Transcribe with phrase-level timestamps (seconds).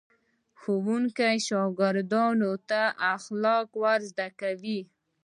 [0.59, 2.81] ښوونکي شاګردانو ته
[3.15, 4.79] اخلاق ور زده کوي.